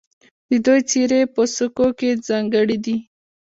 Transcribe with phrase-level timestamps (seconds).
[0.49, 2.97] د دوی څیرې په سکو کې ځانګړې دي